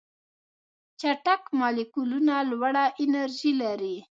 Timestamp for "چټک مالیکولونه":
0.99-2.35